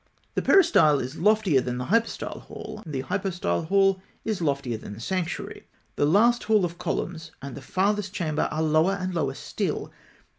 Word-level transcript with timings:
The 0.33 0.41
peristyle 0.41 0.97
is 0.97 1.15
loftier 1.17 1.61
than 1.61 1.77
the 1.77 1.85
hypostyle 1.85 2.39
hall, 2.39 2.81
and 2.83 2.91
the 2.91 3.01
hypostyle 3.03 3.65
hall 3.67 4.01
is 4.25 4.41
loftier 4.41 4.75
than 4.77 4.93
the 4.95 4.99
sanctuary. 4.99 5.67
The 5.95 6.07
last 6.07 6.45
hall 6.45 6.65
of 6.65 6.79
columns 6.79 7.29
and 7.39 7.53
the 7.55 7.61
farthest 7.61 8.11
chamber 8.11 8.47
are 8.49 8.63
lower 8.63 8.93
and 8.99 9.13
lower 9.13 9.35
still. 9.35 9.91